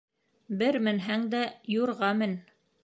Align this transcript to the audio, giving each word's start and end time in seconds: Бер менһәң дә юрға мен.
Бер 0.61 0.79
менһәң 0.87 1.29
дә 1.37 1.43
юрға 1.77 2.13
мен. 2.23 2.39